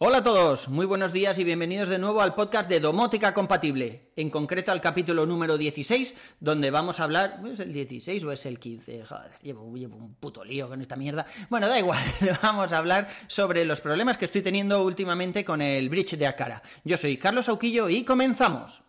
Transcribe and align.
Hola 0.00 0.18
a 0.18 0.22
todos, 0.22 0.68
muy 0.68 0.86
buenos 0.86 1.12
días 1.12 1.40
y 1.40 1.44
bienvenidos 1.44 1.88
de 1.88 1.98
nuevo 1.98 2.20
al 2.20 2.36
podcast 2.36 2.70
de 2.70 2.78
Domótica 2.78 3.34
Compatible, 3.34 4.12
en 4.14 4.30
concreto 4.30 4.70
al 4.70 4.80
capítulo 4.80 5.26
número 5.26 5.58
16, 5.58 6.14
donde 6.38 6.70
vamos 6.70 7.00
a 7.00 7.02
hablar, 7.02 7.40
¿es 7.50 7.58
el 7.58 7.72
16 7.72 8.22
o 8.22 8.30
es 8.30 8.46
el 8.46 8.60
15? 8.60 9.04
Joder, 9.04 9.32
llevo, 9.42 9.76
llevo 9.76 9.96
un 9.96 10.14
puto 10.14 10.44
lío 10.44 10.68
con 10.68 10.80
esta 10.80 10.94
mierda. 10.94 11.26
Bueno, 11.50 11.66
da 11.66 11.80
igual, 11.80 11.98
vamos 12.44 12.72
a 12.72 12.78
hablar 12.78 13.08
sobre 13.26 13.64
los 13.64 13.80
problemas 13.80 14.16
que 14.16 14.26
estoy 14.26 14.42
teniendo 14.42 14.84
últimamente 14.84 15.44
con 15.44 15.60
el 15.60 15.88
bridge 15.88 16.16
de 16.16 16.28
Akara. 16.28 16.62
Yo 16.84 16.96
soy 16.96 17.16
Carlos 17.16 17.48
Auquillo 17.48 17.88
y 17.88 18.04
comenzamos. 18.04 18.84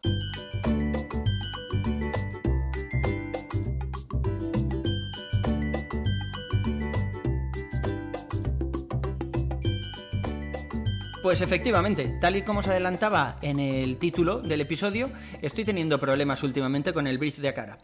Pues 11.22 11.42
efectivamente, 11.42 12.18
tal 12.22 12.38
y 12.38 12.44
como 12.44 12.64
se 12.64 12.70
adelantaba 12.70 13.40
en 13.42 13.60
el 13.60 13.98
título 13.98 14.40
del 14.40 14.62
episodio, 14.62 15.10
estoy 15.42 15.66
teniendo 15.66 16.00
problemas 16.00 16.44
últimamente 16.44 16.94
con 16.94 17.08
el 17.08 17.18
bridge 17.18 17.40
de 17.40 17.50
Akara. 17.50 17.78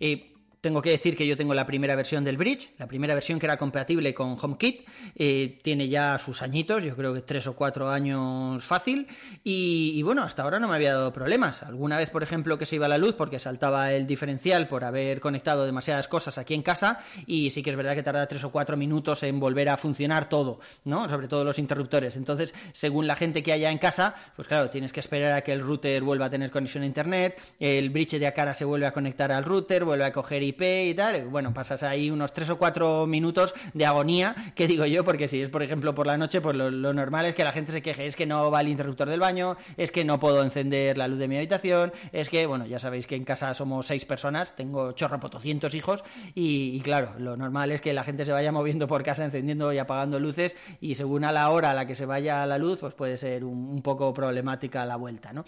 Eh, 0.00 0.34
tengo 0.60 0.82
que 0.82 0.90
decir 0.90 1.16
que 1.16 1.26
yo 1.26 1.36
tengo 1.36 1.54
la 1.54 1.66
primera 1.66 1.96
versión 1.96 2.24
del 2.24 2.36
Bridge, 2.36 2.70
la 2.78 2.86
primera 2.86 3.14
versión 3.14 3.38
que 3.38 3.46
era 3.46 3.56
compatible 3.56 4.12
con 4.12 4.36
HomeKit, 4.40 4.86
eh, 5.16 5.58
tiene 5.62 5.88
ya 5.88 6.18
sus 6.18 6.42
añitos, 6.42 6.82
yo 6.82 6.94
creo 6.96 7.14
que 7.14 7.22
tres 7.22 7.46
o 7.46 7.54
cuatro 7.54 7.90
años 7.90 8.62
fácil, 8.62 9.06
y, 9.42 10.02
bueno, 10.02 10.22
hasta 10.22 10.42
ahora 10.42 10.58
no 10.58 10.68
me 10.68 10.74
había 10.74 10.92
dado 10.92 11.12
problemas. 11.12 11.62
Alguna 11.62 11.96
vez, 11.96 12.10
por 12.10 12.22
ejemplo, 12.22 12.58
que 12.58 12.66
se 12.66 12.76
iba 12.76 12.88
la 12.88 12.98
luz 12.98 13.14
porque 13.14 13.38
saltaba 13.38 13.92
el 13.92 14.06
diferencial 14.06 14.68
por 14.68 14.84
haber 14.84 15.20
conectado 15.20 15.64
demasiadas 15.64 16.08
cosas 16.08 16.36
aquí 16.36 16.54
en 16.54 16.62
casa, 16.62 17.00
y 17.26 17.50
sí 17.50 17.62
que 17.62 17.70
es 17.70 17.76
verdad 17.76 17.94
que 17.94 18.02
tarda 18.02 18.26
tres 18.26 18.44
o 18.44 18.50
cuatro 18.50 18.76
minutos 18.76 19.22
en 19.22 19.40
volver 19.40 19.70
a 19.70 19.76
funcionar 19.76 20.28
todo, 20.28 20.60
¿no? 20.84 21.08
Sobre 21.08 21.28
todo 21.28 21.44
los 21.44 21.58
interruptores. 21.58 22.16
Entonces, 22.16 22.54
según 22.72 23.06
la 23.06 23.16
gente 23.16 23.42
que 23.42 23.52
haya 23.52 23.70
en 23.70 23.78
casa, 23.78 24.14
pues 24.36 24.46
claro, 24.46 24.68
tienes 24.68 24.92
que 24.92 25.00
esperar 25.00 25.32
a 25.32 25.40
que 25.40 25.52
el 25.52 25.60
router 25.60 26.02
vuelva 26.02 26.26
a 26.26 26.30
tener 26.30 26.50
conexión 26.50 26.82
a 26.82 26.86
internet, 26.86 27.40
el 27.58 27.90
Bridge 27.90 28.18
de 28.18 28.26
Acara 28.26 28.52
se 28.52 28.64
vuelve 28.64 28.86
a 28.86 28.92
conectar 28.92 29.32
al 29.32 29.44
router, 29.44 29.84
vuelve 29.84 30.04
a 30.04 30.12
coger 30.12 30.42
Y 30.58 30.94
tal, 30.94 31.24
bueno, 31.28 31.54
pasas 31.54 31.82
ahí 31.82 32.10
unos 32.10 32.32
3 32.32 32.50
o 32.50 32.58
4 32.58 33.06
minutos 33.06 33.54
de 33.72 33.86
agonía, 33.86 34.34
que 34.54 34.66
digo 34.66 34.84
yo, 34.84 35.04
porque 35.04 35.28
si 35.28 35.40
es, 35.40 35.48
por 35.48 35.62
ejemplo, 35.62 35.94
por 35.94 36.06
la 36.06 36.16
noche, 36.16 36.40
pues 36.40 36.56
lo, 36.56 36.70
normal 36.92 37.26
es 37.26 37.34
que 37.34 37.44
la 37.44 37.52
gente 37.52 37.72
se 37.72 37.82
queje, 37.82 38.06
es 38.06 38.16
que 38.16 38.26
no 38.26 38.50
va 38.50 38.60
el 38.60 38.68
interruptor 38.68 39.08
del 39.08 39.20
baño, 39.20 39.56
es 39.76 39.90
que 39.90 40.04
no 40.04 40.18
puedo 40.18 40.42
encender 40.42 40.98
la 40.98 41.08
luz 41.08 41.18
de 41.18 41.28
mi 41.28 41.36
habitación, 41.36 41.92
es 42.12 42.28
que, 42.28 42.46
bueno, 42.46 42.66
ya 42.66 42.78
sabéis 42.78 43.06
que 43.06 43.16
en 43.16 43.24
casa 43.24 43.54
somos 43.54 43.86
6 43.86 44.04
personas, 44.06 44.56
tengo 44.56 44.92
chorro 44.92 45.18
200 45.18 45.74
hijos, 45.74 46.04
y, 46.34 46.80
claro, 46.80 47.14
lo 47.18 47.36
normal 47.36 47.72
es 47.72 47.80
que 47.80 47.92
la 47.92 48.04
gente 48.04 48.24
se 48.24 48.32
vaya 48.32 48.52
moviendo 48.52 48.86
por 48.86 49.02
casa 49.02 49.24
encendiendo 49.24 49.72
y 49.72 49.78
apagando 49.78 50.18
luces, 50.18 50.56
y 50.80 50.94
según 50.96 51.24
a 51.24 51.32
la 51.32 51.50
hora 51.50 51.70
a 51.70 51.74
la 51.74 51.86
que 51.86 51.94
se 51.94 52.06
vaya 52.06 52.44
la 52.46 52.58
luz, 52.58 52.80
pues 52.80 52.94
puede 52.94 53.18
ser 53.18 53.44
un 53.44 53.82
poco 53.82 54.12
problemática 54.12 54.84
la 54.84 54.96
vuelta, 54.96 55.32
¿no? 55.32 55.44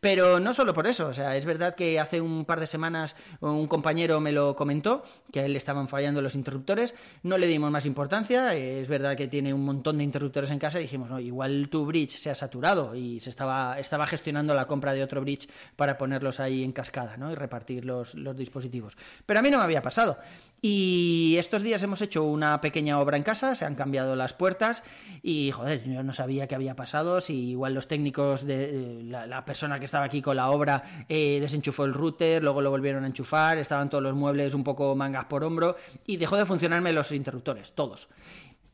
Pero 0.00 0.40
no 0.40 0.54
solo 0.54 0.72
por 0.74 0.86
eso, 0.86 1.08
o 1.08 1.12
sea, 1.12 1.36
es 1.36 1.44
verdad 1.46 1.74
que 1.74 1.98
hace 1.98 2.20
un 2.20 2.44
par 2.44 2.60
de 2.60 2.66
semanas 2.66 3.16
un 3.40 3.66
compañero 3.66 4.20
me 4.20 4.32
lo 4.32 4.45
comentó, 4.54 5.02
que 5.32 5.40
a 5.40 5.44
él 5.44 5.52
le 5.52 5.58
estaban 5.58 5.88
fallando 5.88 6.22
los 6.22 6.34
interruptores, 6.34 6.94
no 7.22 7.38
le 7.38 7.46
dimos 7.46 7.70
más 7.70 7.86
importancia, 7.86 8.54
es 8.54 8.86
verdad 8.86 9.16
que 9.16 9.26
tiene 9.26 9.52
un 9.52 9.64
montón 9.64 9.98
de 9.98 10.04
interruptores 10.04 10.50
en 10.50 10.58
casa 10.58 10.78
dijimos, 10.78 11.10
no, 11.10 11.18
igual 11.18 11.68
tu 11.70 11.84
bridge 11.84 12.16
se 12.16 12.30
ha 12.30 12.34
saturado 12.34 12.94
y 12.94 13.20
se 13.20 13.30
estaba, 13.30 13.78
estaba 13.78 14.06
gestionando 14.06 14.54
la 14.54 14.66
compra 14.66 14.92
de 14.92 15.02
otro 15.02 15.20
bridge 15.20 15.48
para 15.76 15.98
ponerlos 15.98 16.40
ahí 16.40 16.62
en 16.62 16.72
cascada 16.72 17.16
¿no? 17.16 17.32
y 17.32 17.34
repartir 17.34 17.84
los, 17.84 18.14
los 18.14 18.36
dispositivos. 18.36 18.96
Pero 19.24 19.40
a 19.40 19.42
mí 19.42 19.50
no 19.50 19.58
me 19.58 19.64
había 19.64 19.82
pasado. 19.82 20.18
Y 20.62 21.36
estos 21.38 21.62
días 21.62 21.82
hemos 21.82 22.00
hecho 22.00 22.24
una 22.24 22.60
pequeña 22.60 22.98
obra 22.98 23.16
en 23.16 23.22
casa, 23.22 23.54
se 23.54 23.64
han 23.64 23.74
cambiado 23.74 24.16
las 24.16 24.32
puertas 24.32 24.82
y, 25.22 25.50
joder, 25.50 25.84
yo 25.84 26.02
no 26.02 26.12
sabía 26.12 26.46
qué 26.46 26.54
había 26.54 26.74
pasado, 26.74 27.20
si 27.20 27.50
igual 27.50 27.74
los 27.74 27.88
técnicos 27.88 28.46
de 28.46 29.02
la, 29.04 29.44
persona 29.44 29.78
que 29.78 29.84
estaba 29.84 30.04
aquí 30.04 30.22
con 30.22 30.36
la 30.36 30.50
obra 30.50 30.82
eh, 31.08 31.38
desenchufó 31.40 31.84
el 31.84 31.92
router, 31.92 32.42
luego 32.42 32.62
lo 32.62 32.70
volvieron 32.70 33.04
a 33.04 33.06
enchufar, 33.06 33.58
estaban 33.58 33.90
todos 33.90 34.02
los 34.02 34.14
muebles 34.14 34.54
un 34.54 34.64
poco 34.64 34.96
mangas 34.96 35.26
por 35.26 35.44
hombro 35.44 35.76
y 36.06 36.16
dejó 36.16 36.36
de 36.36 36.46
funcionarme 36.46 36.92
los 36.92 37.12
interruptores, 37.12 37.72
todos 37.72 38.08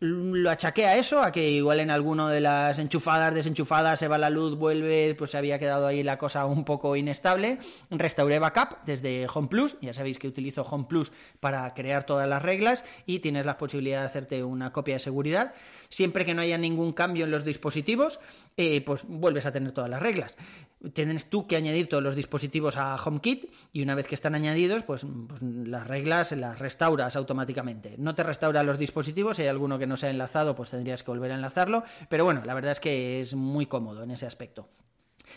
lo 0.04 0.50
achaqué 0.50 0.86
a 0.86 0.96
eso, 0.96 1.22
a 1.22 1.30
que 1.30 1.48
igual 1.48 1.78
en 1.78 1.92
alguno 1.92 2.26
de 2.26 2.40
las 2.40 2.80
enchufadas, 2.80 3.32
desenchufadas, 3.32 4.00
se 4.00 4.08
va 4.08 4.18
la 4.18 4.30
luz, 4.30 4.58
vuelve, 4.58 5.14
pues 5.16 5.30
se 5.30 5.38
había 5.38 5.60
quedado 5.60 5.86
ahí 5.86 6.02
la 6.02 6.18
cosa 6.18 6.44
un 6.44 6.64
poco 6.64 6.96
inestable. 6.96 7.58
Restauré 7.88 8.40
backup 8.40 8.78
desde 8.84 9.28
Home 9.32 9.46
Plus, 9.46 9.76
ya 9.80 9.94
sabéis 9.94 10.18
que 10.18 10.26
utilizo 10.26 10.62
Home 10.62 10.86
Plus 10.88 11.12
para 11.38 11.72
crear 11.74 12.02
todas 12.02 12.28
las 12.28 12.42
reglas 12.42 12.82
y 13.06 13.20
tienes 13.20 13.46
la 13.46 13.56
posibilidad 13.56 14.00
de 14.00 14.06
hacerte 14.06 14.42
una 14.42 14.72
copia 14.72 14.94
de 14.94 15.00
seguridad. 15.00 15.54
Siempre 15.88 16.24
que 16.24 16.34
no 16.34 16.42
haya 16.42 16.58
ningún 16.58 16.94
cambio 16.94 17.24
en 17.24 17.30
los 17.30 17.44
dispositivos, 17.44 18.18
eh, 18.56 18.80
pues 18.80 19.04
vuelves 19.06 19.46
a 19.46 19.52
tener 19.52 19.70
todas 19.70 19.88
las 19.88 20.02
reglas. 20.02 20.34
Tienes 20.92 21.30
tú 21.30 21.46
que 21.46 21.56
añadir 21.56 21.88
todos 21.88 22.02
los 22.02 22.16
dispositivos 22.16 22.76
a 22.76 22.96
HomeKit 22.96 23.52
y 23.72 23.82
una 23.82 23.94
vez 23.94 24.06
que 24.06 24.14
están 24.14 24.34
añadidos, 24.34 24.82
pues, 24.82 25.06
pues 25.28 25.42
las 25.42 25.86
reglas 25.86 26.32
las 26.32 26.58
restauras 26.58 27.16
automáticamente. 27.16 27.94
No 27.98 28.14
te 28.14 28.22
restaura 28.22 28.62
los 28.62 28.78
dispositivos, 28.78 29.36
si 29.36 29.42
hay 29.42 29.48
alguno 29.48 29.78
que 29.78 29.86
no 29.86 29.96
se 29.96 30.06
ha 30.06 30.10
enlazado, 30.10 30.56
pues 30.56 30.70
tendrías 30.70 31.02
que 31.02 31.10
volver 31.10 31.32
a 31.32 31.36
enlazarlo, 31.36 31.84
pero 32.08 32.24
bueno, 32.24 32.42
la 32.44 32.54
verdad 32.54 32.72
es 32.72 32.80
que 32.80 33.20
es 33.20 33.34
muy 33.34 33.66
cómodo 33.66 34.02
en 34.02 34.10
ese 34.10 34.26
aspecto. 34.26 34.68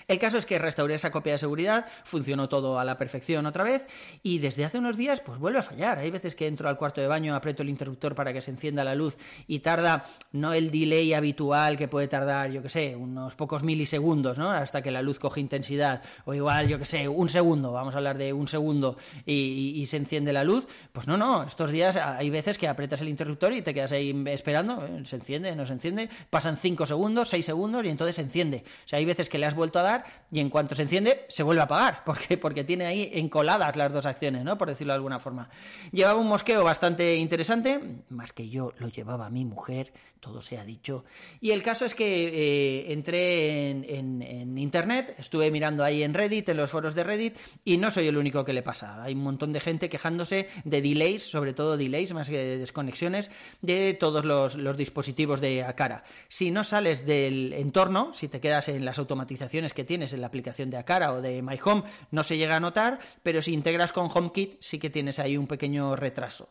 El 0.07 0.19
caso 0.19 0.38
es 0.38 0.45
que 0.45 0.59
restauré 0.59 0.93
esa 0.93 1.11
copia 1.11 1.33
de 1.33 1.39
seguridad, 1.39 1.85
funcionó 2.03 2.47
todo 2.47 2.79
a 2.79 2.85
la 2.85 2.97
perfección 2.97 3.45
otra 3.45 3.63
vez 3.63 3.88
y 4.21 4.38
desde 4.38 4.63
hace 4.63 4.77
unos 4.77 4.97
días 4.97 5.19
pues 5.21 5.39
vuelve 5.39 5.59
a 5.59 5.63
fallar. 5.63 5.97
Hay 5.97 6.11
veces 6.11 6.35
que 6.35 6.47
entro 6.47 6.69
al 6.69 6.77
cuarto 6.77 7.01
de 7.01 7.07
baño, 7.07 7.35
aprieto 7.35 7.63
el 7.63 7.69
interruptor 7.69 8.13
para 8.13 8.31
que 8.31 8.41
se 8.41 8.51
encienda 8.51 8.83
la 8.83 8.94
luz 8.94 9.17
y 9.47 9.59
tarda 9.59 10.05
no 10.31 10.53
el 10.53 10.69
delay 10.69 11.13
habitual 11.13 11.77
que 11.77 11.88
puede 11.88 12.07
tardar, 12.07 12.51
yo 12.51 12.61
que 12.61 12.69
sé, 12.69 12.95
unos 12.95 13.35
pocos 13.35 13.63
milisegundos, 13.63 14.38
¿no? 14.38 14.51
Hasta 14.51 14.81
que 14.81 14.91
la 14.91 15.01
luz 15.01 15.17
coge 15.17 15.41
intensidad 15.41 16.03
o 16.25 16.33
igual, 16.33 16.67
yo 16.67 16.77
que 16.77 16.85
sé, 16.85 17.07
un 17.07 17.29
segundo, 17.29 17.71
vamos 17.71 17.95
a 17.95 17.97
hablar 17.97 18.17
de 18.17 18.31
un 18.33 18.47
segundo 18.47 18.97
y, 19.25 19.83
se 19.85 19.97
enciende 19.97 20.33
la 20.33 20.44
luz. 20.44 20.67
Pues 20.91 21.07
no, 21.07 21.15
no, 21.15 21.44
estos 21.44 21.69
días 21.69 21.95
hay 21.95 22.29
veces 22.31 22.57
que 22.57 22.67
aprietas 22.67 23.01
el 23.01 23.09
interruptor 23.09 23.53
y 23.53 23.61
te 23.61 23.73
quedas 23.73 23.91
ahí 23.91 24.23
esperando, 24.27 24.83
¿eh? 24.85 25.03
se 25.05 25.15
enciende, 25.15 25.55
no 25.55 25.65
se 25.65 25.73
enciende, 25.73 26.09
pasan 26.29 26.57
5 26.57 26.85
segundos, 26.88 27.29
6 27.29 27.45
segundos 27.45 27.85
y 27.85 27.89
entonces 27.89 28.15
se 28.15 28.23
enciende. 28.23 28.63
O 28.85 28.88
sea, 28.88 28.97
hay 28.97 29.05
veces 29.05 29.29
que 29.29 29.38
le 29.38 29.45
has 29.45 29.53
vuelto 29.53 29.79
a 29.79 29.83
dar 29.83 29.94
y 30.31 30.39
en 30.39 30.50
cuanto 30.50 30.75
se 30.75 30.81
enciende 30.81 31.25
se 31.29 31.44
vuelve 31.44 31.61
a 31.61 31.66
apagar, 31.66 32.01
porque, 32.06 32.38
porque 32.38 32.63
tiene 32.63 32.85
ahí 32.85 33.11
encoladas 33.13 33.75
las 33.75 33.94
dos 33.94 34.06
acciones, 34.06 34.44
¿no? 34.44 34.57
Por 34.57 34.67
decirlo 34.67 34.94
de 34.94 34.97
alguna 34.97 35.19
forma. 35.19 35.50
Llevaba 35.91 36.19
un 36.19 36.28
mosqueo 36.28 36.63
bastante 36.63 37.16
interesante, 37.16 37.79
más 38.09 38.33
que 38.33 38.50
yo 38.50 38.73
lo 38.79 38.89
llevaba 38.89 39.29
mi 39.29 39.45
mujer, 39.45 39.94
todo 40.25 40.41
se 40.41 40.57
ha 40.57 40.66
dicho. 40.66 41.06
Y 41.39 41.51
el 41.51 41.61
caso 41.61 41.85
es 41.85 41.94
que 41.94 42.07
eh, 42.28 42.94
entré 42.94 43.69
en, 43.69 44.57
internet, 44.57 45.16
estuve 45.19 45.51
mirando 45.51 45.83
ahí 45.83 46.01
en 46.01 46.16
Reddit, 46.16 46.50
en 46.50 46.57
los 46.57 46.72
foros 46.72 46.95
de 46.95 47.03
Reddit, 47.03 47.38
y 47.63 47.77
no 47.77 47.91
soy 47.91 48.07
el 48.07 48.17
único 48.17 48.44
que 48.44 48.53
le 48.53 48.63
pasa. 48.63 49.03
Hay 49.03 49.13
un 49.13 49.22
montón 49.22 49.53
de 49.53 49.59
gente 49.59 49.88
quejándose 49.88 50.50
de 50.63 50.81
delays, 50.81 51.23
sobre 51.23 51.53
todo 51.53 51.77
delays, 51.77 52.13
más 52.13 52.29
que 52.29 52.38
de 52.38 52.57
desconexiones, 52.57 53.29
de 53.62 53.94
todos 53.94 54.25
los, 54.25 54.56
los 54.56 54.77
dispositivos 54.77 55.41
de 55.41 55.63
Akara. 55.63 56.03
Si 56.27 56.50
no 56.50 56.63
sales 56.63 57.06
del 57.06 57.53
entorno, 57.53 58.12
si 58.13 58.27
te 58.27 58.39
quedas 58.39 58.67
en 58.69 58.83
las 58.83 58.97
automatizaciones 58.97 59.73
que 59.73 59.83
tienes 59.85 60.13
en 60.13 60.22
la 60.22 60.28
aplicación 60.28 60.69
de 60.69 60.78
Akara 60.78 61.13
o 61.13 61.22
de 61.22 61.41
My 61.41 61.59
Home, 61.63 61.84
no 62.12 62.23
se 62.23 62.38
llega 62.38 62.56
a 62.56 62.59
notar, 62.59 63.00
pero 63.23 63.41
si 63.41 63.53
integras 63.53 63.91
con 63.91 64.09
HomeKit, 64.13 64.57
sí 64.62 64.79
que 64.79 64.90
tienes 64.90 65.19
ahí 65.19 65.38
un 65.38 65.47
pequeño 65.47 65.96
retraso. 65.96 66.50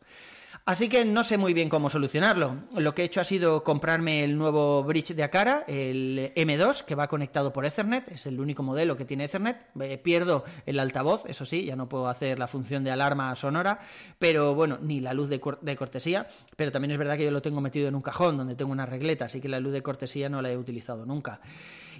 Así 0.67 0.89
que 0.89 1.05
no 1.05 1.25
sé 1.25 1.37
muy 1.37 1.53
bien 1.53 1.69
cómo 1.69 1.91
solucionarlo. 1.91 2.57
Lo 2.75 2.95
que 2.95 3.03
he 3.03 3.05
hecho 3.05 3.21
ha 3.21 3.25
sido 3.25 3.63
comprarme 3.63 4.25
el 4.25 4.39
nuevo 4.39 4.83
bridge 4.83 5.15
de 5.15 5.23
Akara, 5.23 5.63
el 5.69 6.33
M2, 6.35 6.85
que 6.87 6.95
va 6.95 7.07
conectado 7.07 7.53
por 7.53 7.67
Ethernet, 7.67 8.11
es 8.11 8.25
el 8.25 8.41
único 8.41 8.63
modelo 8.63 8.97
que 8.97 9.05
tiene 9.05 9.25
Ethernet. 9.25 9.59
Eh, 9.79 9.99
pierdo 9.99 10.47
el 10.65 10.81
altavoz, 10.81 11.27
eso 11.27 11.45
sí, 11.45 11.67
ya 11.67 11.77
no 11.77 11.87
puedo 11.91 12.09
hacer 12.09 12.39
la 12.39 12.47
función 12.47 12.83
de 12.83 12.91
alarma 12.91 13.37
sonora, 13.37 13.81
pero 14.19 14.55
bueno, 14.55 14.79
ni 14.81 15.01
la 15.01 15.13
luz 15.13 15.29
de, 15.29 15.39
cortesía, 15.39 16.29
pero 16.57 16.73
también 16.73 16.93
es 16.93 16.99
verdad 16.99 17.19
que 17.19 17.25
yo 17.25 17.31
lo 17.31 17.43
tengo 17.43 17.61
metido 17.61 17.87
en 17.89 17.95
un 17.95 18.03
cajón 18.03 18.39
donde 18.39 18.55
tengo 18.55 18.73
una 18.73 18.87
regleta, 18.87 19.27
así 19.27 19.43
que 19.43 19.51
la 19.51 19.61
luz 19.61 19.75
de 19.75 19.83
cortesía 19.83 20.31
no 20.31 20.41
la 20.41 20.51
he 20.51 20.57
utilizado 20.57 21.05
nunca. 21.05 21.43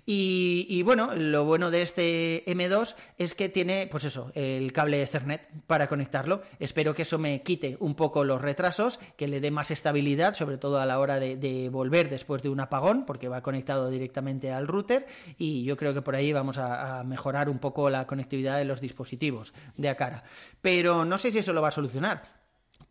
Y, 0.07 0.83
bueno, 0.83 1.15
lo 1.15 1.45
bueno 1.45 1.71
de 1.71 1.81
este 1.83 2.45
M2 2.47 2.95
es 3.17 3.35
que 3.35 3.49
tiene, 3.49 3.89
pues 3.91 4.05
eso, 4.05 4.31
el 4.35 4.73
cable 4.73 5.03
Ethernet 5.03 5.49
para 5.67 5.87
conectarlo. 5.87 6.43
Espero 6.59 6.95
que 6.95 7.03
eso 7.03 7.19
me 7.19 7.43
quite 7.43 7.77
un 7.81 7.95
poco 7.95 8.23
los 8.25 8.43
retrasos, 8.43 8.99
que 9.17 9.29
le 9.29 9.41
dé 9.41 9.51
más 9.51 9.71
estabilidad, 9.71 10.35
sobre 10.35 10.59
todo 10.59 10.79
a 10.79 10.87
la 10.87 10.99
hora 10.99 11.19
de, 11.19 11.69
volver 11.71 12.11
después 12.11 12.43
de 12.43 12.51
un 12.51 12.61
apagón, 12.61 13.07
porque 13.07 13.29
va 13.29 13.43
conectado 13.43 13.89
directamente 13.89 14.53
al 14.53 14.69
router. 14.69 15.07
Y 15.39 15.65
yo 15.65 15.77
creo 15.77 15.95
que 15.95 16.03
por 16.03 16.17
ahí 16.17 16.33
vamos 16.33 16.59
a, 16.59 17.01
a 17.01 17.05
mejorar 17.05 17.49
un 17.49 17.59
poco 17.59 17.89
la 17.89 18.07
conectividad 18.07 18.59
de 18.59 18.67
los 18.67 18.81
dispositivos 18.81 19.55
de 19.77 19.89
Acara. 19.89 20.25
Pero 20.61 21.05
no 21.07 21.17
sé 21.17 21.33
si 21.33 21.39
eso 21.39 21.55
lo 21.55 21.63
va 21.63 21.69
a 21.69 21.73
solucionar. 21.73 22.45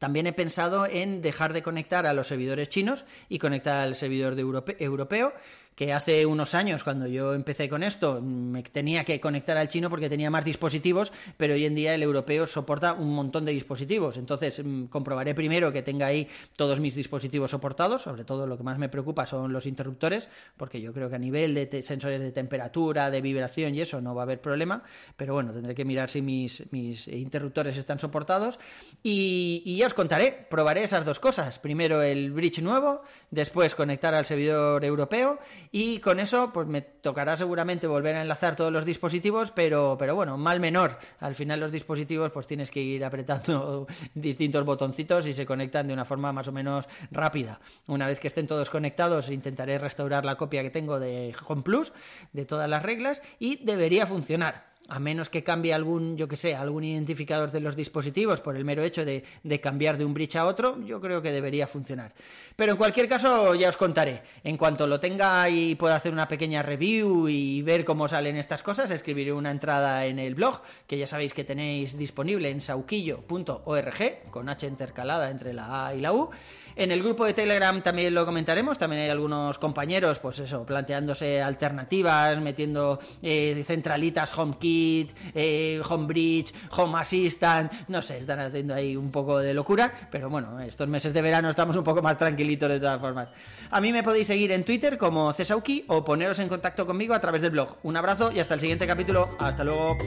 También 0.03 0.27
he 0.27 0.33
pensado 0.33 0.85
en 0.85 1.21
dejar 1.21 1.53
de 1.53 1.63
conectar 1.63 2.05
a 2.05 2.11
los 2.11 2.27
servidores 2.27 2.67
chinos 2.67 3.05
y 3.29 3.39
conectar 3.39 3.77
al 3.77 3.95
servidor 3.95 4.37
europeo, 4.37 5.33
que 5.75 5.93
hace 5.93 6.25
unos 6.25 6.55
años, 6.55 6.83
cuando 6.83 7.07
yo 7.07 7.33
empecé 7.33 7.67
con 7.69 7.83
esto, 7.83 8.21
me 8.21 8.63
tenía 8.63 9.03
que 9.03 9.19
conectar 9.19 9.57
al 9.57 9.67
chino 9.67 9.89
porque 9.89 10.09
tenía 10.09 10.29
más 10.29 10.45
dispositivos, 10.45 11.11
pero 11.37 11.53
hoy 11.53 11.65
en 11.65 11.75
día 11.75 11.95
el 11.95 12.03
europeo 12.03 12.47
soporta 12.47 12.93
un 12.93 13.13
montón 13.13 13.45
de 13.45 13.51
dispositivos. 13.51 14.17
Entonces, 14.17 14.61
mm, 14.63 14.85
comprobaré 14.85 15.33
primero 15.33 15.71
que 15.71 15.81
tenga 15.81 16.07
ahí 16.07 16.27
todos 16.55 16.79
mis 16.79 16.95
dispositivos 16.95 17.51
soportados, 17.51 18.03
sobre 18.03 18.23
todo 18.23 18.47
lo 18.47 18.57
que 18.57 18.63
más 18.63 18.77
me 18.77 18.89
preocupa 18.89 19.25
son 19.25 19.51
los 19.51 19.65
interruptores, 19.65 20.29
porque 20.57 20.81
yo 20.81 20.93
creo 20.93 21.09
que 21.09 21.15
a 21.15 21.19
nivel 21.19 21.53
de 21.53 21.83
sensores 21.83 22.21
de 22.21 22.31
temperatura, 22.31 23.09
de 23.09 23.21
vibración 23.21 23.75
y 23.75 23.81
eso 23.81 24.01
no 24.01 24.13
va 24.13 24.21
a 24.21 24.25
haber 24.25 24.41
problema, 24.41 24.83
pero 25.17 25.33
bueno, 25.33 25.53
tendré 25.53 25.73
que 25.75 25.85
mirar 25.85 26.09
si 26.09 26.21
mis, 26.21 26.71
mis 26.71 27.07
interruptores 27.07 27.77
están 27.77 27.99
soportados 27.99 28.59
y, 29.01 29.63
y 29.65 29.77
ya 29.77 29.87
os 29.87 29.93
contaré, 29.93 30.47
probaré 30.49 30.83
esas 30.83 31.05
dos 31.05 31.19
cosas. 31.19 31.59
Primero 31.59 32.01
el 32.01 32.31
bridge 32.31 32.61
nuevo, 32.61 33.01
después 33.31 33.75
conectar 33.75 34.13
al 34.13 34.25
servidor 34.25 34.83
europeo 34.85 35.39
y 35.75 35.97
con 35.97 36.19
eso 36.19 36.53
pues 36.53 36.67
me 36.67 36.81
tocará 36.81 37.35
seguramente 37.35 37.87
volver 37.87 38.15
a 38.15 38.21
enlazar 38.21 38.55
todos 38.55 38.71
los 38.71 38.85
dispositivos, 38.85 39.49
pero, 39.49 39.95
pero 39.97 40.13
bueno, 40.13 40.37
mal 40.37 40.59
menor. 40.59 40.99
Al 41.19 41.33
final 41.33 41.59
los 41.59 41.71
dispositivos 41.71 42.31
pues 42.31 42.45
tienes 42.45 42.69
que 42.69 42.79
ir 42.79 43.03
apretando 43.03 43.87
distintos 44.13 44.63
botoncitos 44.65 45.25
y 45.25 45.33
se 45.33 45.47
conectan 45.47 45.87
de 45.87 45.93
una 45.95 46.05
forma 46.05 46.31
más 46.31 46.47
o 46.47 46.51
menos 46.51 46.85
rápida. 47.09 47.59
Una 47.87 48.05
vez 48.05 48.19
que 48.19 48.27
estén 48.27 48.45
todos 48.45 48.69
conectados 48.69 49.31
intentaré 49.31 49.79
restaurar 49.79 50.25
la 50.25 50.35
copia 50.35 50.61
que 50.61 50.69
tengo 50.69 50.99
de 50.99 51.35
Home 51.47 51.63
Plus 51.63 51.91
de 52.33 52.45
todas 52.45 52.69
las 52.69 52.83
reglas 52.83 53.23
y 53.39 53.65
debería 53.65 54.05
funcionar 54.05 54.72
a 54.89 54.99
menos 54.99 55.29
que 55.29 55.43
cambie 55.43 55.73
algún, 55.73 56.17
yo 56.17 56.27
sé, 56.33 56.55
algún 56.55 56.83
identificador 56.83 57.51
de 57.51 57.61
los 57.61 57.75
dispositivos 57.75 58.41
por 58.41 58.55
el 58.55 58.65
mero 58.65 58.83
hecho 58.83 59.05
de, 59.05 59.23
cambiar 59.61 59.97
de 59.97 60.05
un 60.05 60.13
bridge 60.13 60.35
a 60.35 60.45
otro, 60.45 60.81
yo 60.83 60.99
creo 60.99 61.21
que 61.21 61.31
debería 61.31 61.67
funcionar. 61.67 62.13
Pero 62.55 62.73
en 62.73 62.77
cualquier 62.77 63.07
caso, 63.07 63.55
ya 63.55 63.69
os 63.69 63.77
contaré. 63.77 64.23
En 64.43 64.57
cuanto 64.57 64.85
lo 64.85 64.99
tenga 64.99 65.49
y 65.49 65.75
pueda 65.75 65.95
hacer 65.95 66.11
una 66.11 66.27
pequeña 66.27 66.61
review 66.61 67.29
y 67.29 67.61
ver 67.61 67.85
cómo 67.85 68.07
salen 68.07 68.35
estas 68.35 68.61
cosas, 68.61 68.91
escribiré 68.91 69.31
una 69.31 69.51
entrada 69.51 70.05
en 70.05 70.19
el 70.19 70.35
blog, 70.35 70.61
que 70.85 70.97
ya 70.97 71.07
sabéis 71.07 71.33
que 71.33 71.43
tenéis 71.43 71.97
disponible 71.97 72.49
en 72.49 72.61
sauquillo.org, 72.61 74.31
con 74.31 74.49
H 74.49 74.67
intercalada 74.67 75.31
entre 75.31 75.53
la 75.53 75.87
A 75.87 75.95
y 75.95 76.01
la 76.01 76.13
U. 76.13 76.29
En 76.75 76.91
el 76.91 77.03
grupo 77.03 77.25
de 77.25 77.33
Telegram 77.33 77.81
también 77.81 78.13
lo 78.13 78.25
comentaremos, 78.25 78.77
también 78.77 79.03
hay 79.03 79.09
algunos 79.09 79.57
compañeros, 79.57 80.19
pues 80.19 80.39
eso, 80.39 80.65
planteándose 80.65 81.41
alternativas, 81.41 82.39
metiendo 82.41 82.99
eh, 83.21 83.63
centralitas 83.65 84.37
HomeKit, 84.37 85.11
eh, 85.35 85.81
HomeBridge, 85.87 86.53
Home 86.71 86.99
Assistant, 86.99 87.71
no 87.87 88.01
sé, 88.01 88.17
están 88.17 88.39
haciendo 88.39 88.73
ahí 88.73 88.95
un 88.95 89.11
poco 89.11 89.39
de 89.39 89.53
locura, 89.53 89.91
pero 90.11 90.29
bueno, 90.29 90.59
estos 90.61 90.87
meses 90.87 91.13
de 91.13 91.21
verano 91.21 91.49
estamos 91.49 91.75
un 91.75 91.83
poco 91.83 92.01
más 92.01 92.17
tranquilitos 92.17 92.69
de 92.69 92.79
todas 92.79 92.99
formas. 92.99 93.29
A 93.69 93.79
mí 93.81 93.91
me 93.91 94.03
podéis 94.03 94.27
seguir 94.27 94.51
en 94.51 94.63
Twitter 94.63 94.97
como 94.97 95.31
Cesauki 95.33 95.85
o 95.87 96.03
poneros 96.03 96.39
en 96.39 96.47
contacto 96.47 96.85
conmigo 96.85 97.13
a 97.13 97.19
través 97.19 97.41
del 97.41 97.51
blog. 97.51 97.77
Un 97.83 97.97
abrazo 97.97 98.31
y 98.31 98.39
hasta 98.39 98.55
el 98.55 98.59
siguiente 98.59 98.87
capítulo. 98.87 99.29
Hasta 99.39 99.63
luego. 99.63 99.97